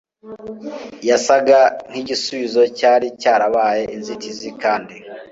yasaga 1.09 1.59
nkigisubizo 1.89 2.61
cyari 2.77 3.07
cyarabaye 3.21 3.83
inzitizi 3.95 4.49
kandi 4.61 4.95